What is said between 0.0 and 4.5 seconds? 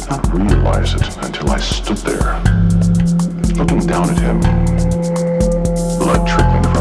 did not realize it until I stood there, looking down at him,